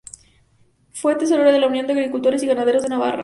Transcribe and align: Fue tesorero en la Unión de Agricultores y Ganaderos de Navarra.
Fue 0.93 1.13
tesorero 1.15 1.51
en 1.51 1.61
la 1.61 1.67
Unión 1.67 1.85
de 1.85 1.93
Agricultores 1.93 2.41
y 2.41 2.47
Ganaderos 2.47 2.81
de 2.81 2.89
Navarra. 2.89 3.19